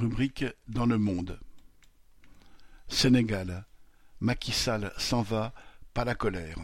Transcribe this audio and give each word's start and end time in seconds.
Rubrique 0.00 0.46
dans 0.66 0.86
le 0.86 0.96
monde. 0.96 1.38
Sénégal. 2.88 3.66
Macky 4.20 4.50
Sall 4.50 4.94
s'en 4.96 5.20
va, 5.20 5.52
pas 5.92 6.06
la 6.06 6.14
colère. 6.14 6.56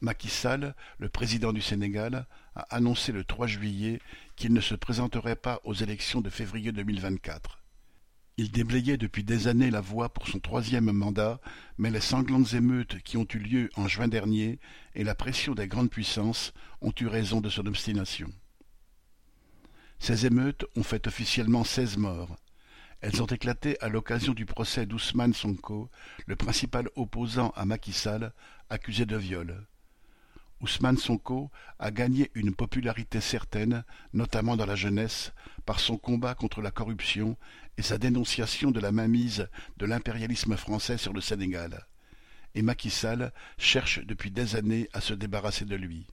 Macky 0.00 0.28
Sall, 0.28 0.74
le 0.98 1.08
président 1.08 1.52
du 1.52 1.62
Sénégal, 1.62 2.26
a 2.56 2.62
annoncé 2.74 3.12
le 3.12 3.22
3 3.22 3.46
juillet 3.46 4.00
qu'il 4.34 4.52
ne 4.52 4.60
se 4.60 4.74
présenterait 4.74 5.36
pas 5.36 5.60
aux 5.62 5.74
élections 5.74 6.20
de 6.20 6.28
février 6.28 6.72
2024. 6.72 7.62
Il 8.36 8.50
déblayait 8.50 8.96
depuis 8.96 9.22
des 9.22 9.46
années 9.46 9.70
la 9.70 9.80
voie 9.80 10.08
pour 10.08 10.26
son 10.26 10.40
troisième 10.40 10.90
mandat, 10.90 11.38
mais 11.78 11.92
les 11.92 12.00
sanglantes 12.00 12.52
émeutes 12.54 13.00
qui 13.04 13.16
ont 13.16 13.28
eu 13.32 13.38
lieu 13.38 13.70
en 13.76 13.86
juin 13.86 14.08
dernier 14.08 14.58
et 14.96 15.04
la 15.04 15.14
pression 15.14 15.54
des 15.54 15.68
grandes 15.68 15.90
puissances 15.90 16.52
ont 16.80 16.92
eu 17.00 17.06
raison 17.06 17.40
de 17.40 17.48
son 17.48 17.64
obstination. 17.66 18.32
Ces 19.98 20.26
émeutes 20.26 20.64
ont 20.76 20.82
fait 20.82 21.06
officiellement 21.06 21.64
seize 21.64 21.96
morts. 21.96 22.36
Elles 23.00 23.22
ont 23.22 23.26
éclaté 23.26 23.76
à 23.80 23.88
l'occasion 23.88 24.32
du 24.32 24.46
procès 24.46 24.86
d'Ousmane 24.86 25.34
Sonko, 25.34 25.90
le 26.26 26.36
principal 26.36 26.88
opposant 26.96 27.50
à 27.56 27.64
Macky 27.64 27.92
Sall, 27.92 28.32
accusé 28.70 29.04
de 29.04 29.16
viol. 29.16 29.66
Ousmane 30.60 30.96
Sonko 30.96 31.50
a 31.78 31.90
gagné 31.90 32.30
une 32.34 32.54
popularité 32.54 33.20
certaine, 33.20 33.84
notamment 34.14 34.56
dans 34.56 34.64
la 34.64 34.76
jeunesse, 34.76 35.32
par 35.66 35.80
son 35.80 35.98
combat 35.98 36.34
contre 36.34 36.62
la 36.62 36.70
corruption 36.70 37.36
et 37.76 37.82
sa 37.82 37.98
dénonciation 37.98 38.70
de 38.70 38.80
la 38.80 38.92
mainmise 38.92 39.48
de 39.76 39.86
l'impérialisme 39.86 40.56
français 40.56 40.96
sur 40.96 41.12
le 41.12 41.20
Sénégal. 41.20 41.86
Et 42.54 42.62
Macky 42.62 42.88
Sall 42.88 43.32
cherche 43.58 44.00
depuis 44.06 44.30
des 44.30 44.56
années 44.56 44.88
à 44.94 45.02
se 45.02 45.12
débarrasser 45.12 45.66
de 45.66 45.76
lui. 45.76 46.06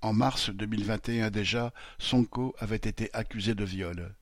En 0.00 0.12
mars 0.12 0.50
2021 0.50 1.30
déjà, 1.30 1.72
Sonko 1.98 2.54
avait 2.60 2.76
été 2.76 3.10
accusé 3.14 3.56
de 3.56 3.64
viol. 3.64 4.14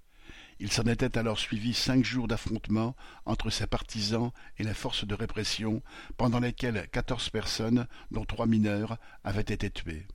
Il 0.59 0.73
s'en 0.73 0.85
était 0.85 1.19
alors 1.19 1.39
suivi 1.39 1.75
cinq 1.75 2.03
jours 2.03 2.29
d'affrontements 2.29 2.97
entre 3.27 3.51
ses 3.51 3.67
partisans 3.67 4.31
et 4.57 4.65
les 4.65 4.73
forces 4.73 5.07
de 5.07 5.15
répression, 5.15 5.83
pendant 6.17 6.41
lesquels 6.41 6.89
quatorze 6.93 7.29
personnes, 7.29 7.87
dont 8.11 8.25
trois 8.25 8.47
mineurs, 8.47 8.97
avaient 9.23 9.43
été 9.43 9.69
tuées. 9.69 10.07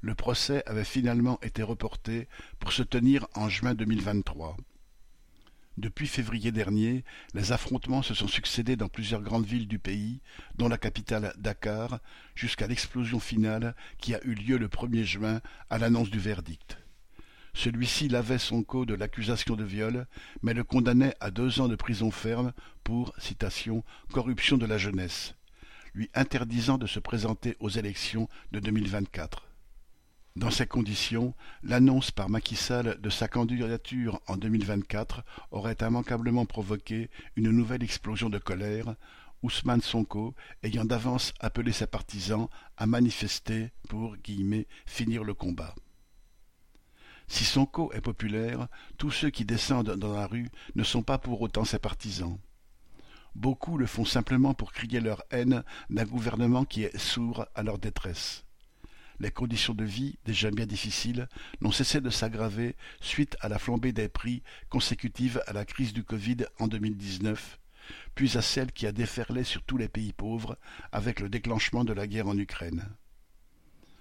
Le 0.00 0.14
procès 0.14 0.62
avait 0.64 0.84
finalement 0.84 1.38
été 1.42 1.62
reporté 1.62 2.26
pour 2.58 2.72
se 2.72 2.82
tenir 2.82 3.26
en 3.34 3.50
juin 3.50 3.74
2023. 3.74 4.56
Depuis 5.78 6.06
février 6.06 6.52
dernier, 6.52 7.04
les 7.34 7.52
affrontements 7.52 8.00
se 8.00 8.14
sont 8.14 8.28
succédés 8.28 8.76
dans 8.76 8.88
plusieurs 8.88 9.20
grandes 9.20 9.44
villes 9.44 9.68
du 9.68 9.78
pays, 9.78 10.20
dont 10.56 10.68
la 10.68 10.78
capitale 10.78 11.34
Dakar, 11.36 12.00
jusqu'à 12.34 12.66
l'explosion 12.66 13.20
finale 13.20 13.76
qui 13.98 14.14
a 14.14 14.24
eu 14.24 14.34
lieu 14.34 14.56
le 14.56 14.68
1er 14.68 15.04
juin 15.04 15.42
à 15.68 15.76
l'annonce 15.76 16.08
du 16.08 16.18
verdict. 16.18 16.78
Celui-ci 17.52 18.08
lavait 18.08 18.38
Sonko 18.38 18.86
de 18.86 18.94
l'accusation 18.94 19.54
de 19.54 19.64
viol, 19.64 20.06
mais 20.42 20.54
le 20.54 20.64
condamnait 20.64 21.14
à 21.20 21.30
deux 21.30 21.60
ans 21.60 21.68
de 21.68 21.76
prison 21.76 22.10
ferme 22.10 22.54
pour, 22.82 23.12
citation, 23.18 23.84
corruption 24.12 24.56
de 24.56 24.66
la 24.66 24.78
jeunesse, 24.78 25.34
lui 25.94 26.10
interdisant 26.14 26.78
de 26.78 26.86
se 26.86 27.00
présenter 27.00 27.54
aux 27.60 27.70
élections 27.70 28.28
de 28.52 28.60
2024. 28.60 29.45
Dans 30.36 30.50
ces 30.50 30.66
conditions, 30.66 31.34
l'annonce 31.62 32.10
par 32.10 32.28
Macky 32.28 32.56
Sall 32.56 33.00
de 33.00 33.08
sa 33.08 33.26
candidature 33.26 34.20
en 34.26 34.36
2024 34.36 35.24
aurait 35.50 35.78
immanquablement 35.80 36.44
provoqué 36.44 37.08
une 37.36 37.50
nouvelle 37.50 37.82
explosion 37.82 38.28
de 38.28 38.36
colère, 38.36 38.96
Ousmane 39.42 39.80
Sonko 39.80 40.34
ayant 40.62 40.84
d'avance 40.84 41.32
appelé 41.40 41.72
ses 41.72 41.86
partisans 41.86 42.48
à 42.76 42.84
manifester 42.84 43.70
pour 43.88 44.14
finir 44.84 45.24
le 45.24 45.32
combat. 45.32 45.74
Si 47.28 47.44
Sonko 47.44 47.90
est 47.94 48.02
populaire, 48.02 48.68
tous 48.98 49.10
ceux 49.10 49.30
qui 49.30 49.46
descendent 49.46 49.96
dans 49.96 50.12
la 50.12 50.26
rue 50.26 50.50
ne 50.74 50.84
sont 50.84 51.02
pas 51.02 51.16
pour 51.16 51.40
autant 51.40 51.64
ses 51.64 51.78
partisans. 51.78 52.38
Beaucoup 53.34 53.78
le 53.78 53.86
font 53.86 54.04
simplement 54.04 54.52
pour 54.52 54.72
crier 54.74 55.00
leur 55.00 55.22
haine 55.30 55.64
d'un 55.88 56.04
gouvernement 56.04 56.66
qui 56.66 56.82
est 56.82 56.98
sourd 56.98 57.46
à 57.54 57.62
leur 57.62 57.78
détresse 57.78 58.45
les 59.20 59.30
conditions 59.30 59.74
de 59.74 59.84
vie, 59.84 60.18
déjà 60.24 60.50
bien 60.50 60.66
difficiles, 60.66 61.28
n'ont 61.60 61.72
cessé 61.72 62.00
de 62.00 62.10
s'aggraver 62.10 62.76
suite 63.00 63.36
à 63.40 63.48
la 63.48 63.58
flambée 63.58 63.92
des 63.92 64.08
prix 64.08 64.42
consécutive 64.68 65.42
à 65.46 65.52
la 65.52 65.64
crise 65.64 65.92
du 65.92 66.04
Covid 66.04 66.46
en 66.58 66.68
2019, 66.68 67.58
puis 68.14 68.36
à 68.36 68.42
celle 68.42 68.72
qui 68.72 68.86
a 68.86 68.92
déferlé 68.92 69.44
sur 69.44 69.62
tous 69.62 69.76
les 69.76 69.88
pays 69.88 70.12
pauvres 70.12 70.58
avec 70.92 71.20
le 71.20 71.28
déclenchement 71.28 71.84
de 71.84 71.92
la 71.92 72.06
guerre 72.06 72.28
en 72.28 72.38
Ukraine. 72.38 72.84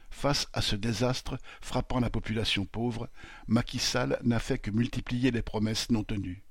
Face 0.10 0.48
à 0.54 0.62
ce 0.62 0.78
désastre 0.78 1.38
frappant 1.62 2.00
la 2.00 2.10
population 2.10 2.66
pauvre, 2.66 3.10
Macky 3.48 3.80
Sall 3.80 4.18
n'a 4.24 4.40
fait 4.40 4.58
que 4.58 4.72
multiplier 4.72 5.30
les 5.32 5.42
promesses 5.42 5.92
non 5.92 6.06
tenues. 6.06 6.45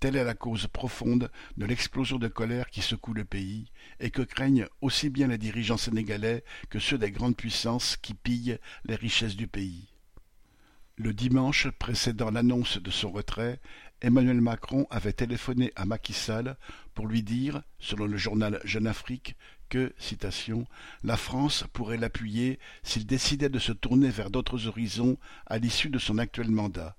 Telle 0.00 0.16
est 0.16 0.24
la 0.24 0.34
cause 0.34 0.68
profonde 0.68 1.30
de 1.56 1.66
l'explosion 1.66 2.18
de 2.18 2.28
colère 2.28 2.70
qui 2.70 2.82
secoue 2.82 3.14
le 3.14 3.24
pays 3.24 3.72
et 3.98 4.10
que 4.10 4.22
craignent 4.22 4.66
aussi 4.80 5.10
bien 5.10 5.26
les 5.26 5.38
dirigeants 5.38 5.76
sénégalais 5.76 6.44
que 6.70 6.78
ceux 6.78 6.98
des 6.98 7.10
grandes 7.10 7.36
puissances 7.36 7.96
qui 7.96 8.14
pillent 8.14 8.58
les 8.84 8.94
richesses 8.94 9.36
du 9.36 9.48
pays. 9.48 9.88
Le 10.96 11.12
dimanche 11.12 11.68
précédant 11.70 12.30
l'annonce 12.30 12.78
de 12.78 12.90
son 12.90 13.10
retrait, 13.10 13.60
Emmanuel 14.00 14.40
Macron 14.40 14.86
avait 14.90 15.12
téléphoné 15.12 15.72
à 15.74 15.84
Macky 15.84 16.12
Sall 16.12 16.56
pour 16.94 17.08
lui 17.08 17.24
dire, 17.24 17.62
selon 17.80 18.06
le 18.06 18.16
journal 18.16 18.60
Jeune 18.64 18.86
Afrique, 18.86 19.36
que, 19.68 19.92
la 21.02 21.16
France 21.16 21.64
pourrait 21.72 21.98
l'appuyer 21.98 22.58
s'il 22.82 23.06
décidait 23.06 23.48
de 23.48 23.58
se 23.58 23.72
tourner 23.72 24.10
vers 24.10 24.30
d'autres 24.30 24.66
horizons 24.66 25.18
à 25.46 25.58
l'issue 25.58 25.90
de 25.90 25.98
son 25.98 26.18
actuel 26.18 26.50
mandat. 26.50 26.96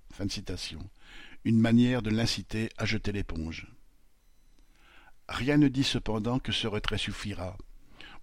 Une 1.46 1.60
manière 1.60 2.02
de 2.02 2.10
l'inciter 2.10 2.70
à 2.78 2.86
jeter 2.86 3.12
l'éponge. 3.12 3.68
Rien 5.28 5.58
ne 5.58 5.68
dit 5.68 5.84
cependant 5.84 6.40
que 6.40 6.52
ce 6.52 6.68
retrait 6.68 6.98
suffira. 6.98 7.58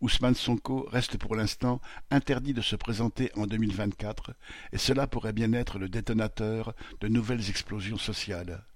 Ousmane 0.00 0.34
Sonko 0.34 0.87
reste 0.91 1.16
pour 1.16 1.34
l'instant 1.34 1.81
interdit 2.10 2.53
de 2.53 2.60
se 2.60 2.77
présenter 2.77 3.31
en 3.34 3.47
2024 3.47 4.34
et 4.72 4.78
cela 4.78 5.06
pourrait 5.06 5.32
bien 5.32 5.53
être 5.54 5.78
le 5.78 5.88
détonateur 5.88 6.75
de 7.00 7.09
nouvelles 7.09 7.49
explosions 7.49 7.97
sociales. 7.97 8.66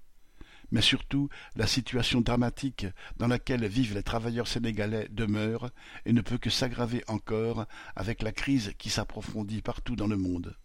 Mais 0.71 0.81
surtout, 0.81 1.29
la 1.55 1.67
situation 1.67 2.21
dramatique 2.21 2.87
dans 3.17 3.27
laquelle 3.27 3.67
vivent 3.67 3.93
les 3.93 4.03
travailleurs 4.03 4.47
sénégalais 4.47 5.09
demeure 5.11 5.69
et 6.05 6.13
ne 6.13 6.21
peut 6.21 6.37
que 6.37 6.49
s'aggraver 6.49 7.03
encore 7.07 7.65
avec 7.95 8.21
la 8.23 8.31
crise 8.31 8.73
qui 8.77 8.89
s'approfondit 8.89 9.61
partout 9.61 9.95
dans 9.95 10.07
le 10.07 10.17
monde. 10.17 10.55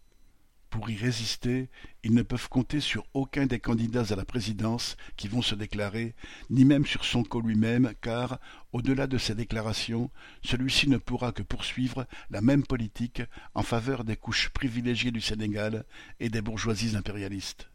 Pour 0.69 0.89
y 0.89 0.95
résister, 0.97 1.69
ils 2.03 2.13
ne 2.13 2.23
peuvent 2.23 2.49
compter 2.49 2.81
sur 2.81 3.05
aucun 3.13 3.45
des 3.45 3.59
candidats 3.59 4.11
à 4.11 4.15
la 4.15 4.25
présidence 4.25 4.97
qui 5.15 5.29
vont 5.29 5.41
se 5.41 5.55
déclarer, 5.55 6.13
ni 6.49 6.65
même 6.65 6.85
sur 6.85 7.05
Sonko 7.05 7.39
lui-même, 7.39 7.93
car, 8.01 8.39
au-delà 8.73 9.07
de 9.07 9.17
ses 9.17 9.33
déclarations, 9.33 10.11
celui-ci 10.43 10.89
ne 10.89 10.97
pourra 10.97 11.31
que 11.31 11.41
poursuivre 11.41 12.05
la 12.29 12.41
même 12.41 12.65
politique 12.65 13.21
en 13.55 13.63
faveur 13.63 14.03
des 14.03 14.17
couches 14.17 14.49
privilégiées 14.49 15.11
du 15.11 15.21
Sénégal 15.21 15.85
et 16.19 16.29
des 16.29 16.41
bourgeoisies 16.41 16.97
impérialistes. 16.97 17.69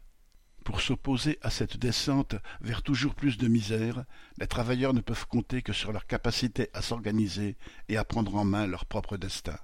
Pour 0.63 0.79
s'opposer 0.79 1.39
à 1.41 1.49
cette 1.49 1.77
descente 1.77 2.35
vers 2.61 2.83
toujours 2.83 3.15
plus 3.15 3.37
de 3.37 3.47
misère, 3.47 4.05
les 4.37 4.47
travailleurs 4.47 4.93
ne 4.93 5.01
peuvent 5.01 5.27
compter 5.27 5.61
que 5.61 5.73
sur 5.73 5.91
leur 5.91 6.05
capacité 6.05 6.69
à 6.73 6.81
s'organiser 6.81 7.57
et 7.89 7.97
à 7.97 8.05
prendre 8.05 8.35
en 8.35 8.45
main 8.45 8.67
leur 8.67 8.85
propre 8.85 9.17
destin. 9.17 9.57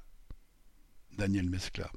Daniel 1.17 1.49
Mescla 1.49 1.89